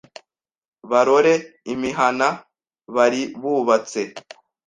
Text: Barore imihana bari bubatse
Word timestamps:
Barore 0.89 1.33
imihana 1.73 2.27
bari 2.95 3.21
bubatse 3.41 4.01